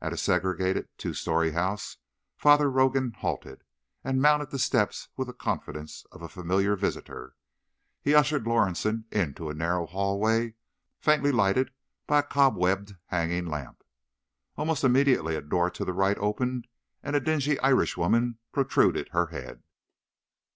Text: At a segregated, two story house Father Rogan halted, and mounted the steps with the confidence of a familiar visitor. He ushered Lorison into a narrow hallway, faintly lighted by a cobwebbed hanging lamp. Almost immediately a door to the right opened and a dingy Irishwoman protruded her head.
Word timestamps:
At 0.00 0.12
a 0.12 0.16
segregated, 0.16 0.88
two 0.98 1.14
story 1.14 1.52
house 1.52 1.98
Father 2.36 2.68
Rogan 2.68 3.12
halted, 3.12 3.62
and 4.02 4.20
mounted 4.20 4.50
the 4.50 4.58
steps 4.58 5.10
with 5.16 5.28
the 5.28 5.32
confidence 5.32 6.04
of 6.10 6.22
a 6.22 6.28
familiar 6.28 6.74
visitor. 6.74 7.36
He 8.02 8.12
ushered 8.16 8.48
Lorison 8.48 9.04
into 9.12 9.48
a 9.48 9.54
narrow 9.54 9.86
hallway, 9.86 10.54
faintly 10.98 11.30
lighted 11.30 11.70
by 12.08 12.18
a 12.18 12.22
cobwebbed 12.24 12.96
hanging 13.06 13.46
lamp. 13.46 13.84
Almost 14.56 14.82
immediately 14.82 15.36
a 15.36 15.40
door 15.40 15.70
to 15.70 15.84
the 15.84 15.92
right 15.92 16.18
opened 16.18 16.66
and 17.04 17.14
a 17.14 17.20
dingy 17.20 17.56
Irishwoman 17.60 18.38
protruded 18.50 19.10
her 19.10 19.26
head. 19.26 19.62